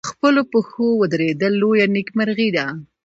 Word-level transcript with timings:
په 0.03 0.07
خپلو 0.13 0.41
پښو 0.51 0.87
ودرېدل 1.01 1.53
لویه 1.61 1.85
نېکمرغي 1.95 2.49
ده. 2.55 2.65